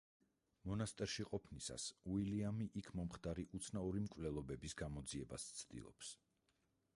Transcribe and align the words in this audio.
მონასტერში 0.69 1.25
ყოფნისას 1.31 1.85
უილიამი 2.13 2.67
იქ 2.81 2.89
მომხდარი 3.01 3.45
უცნაური 3.59 4.03
მკვლელობების 4.07 4.77
გამოძიებას 4.85 5.47
ცდილობს. 5.61 6.11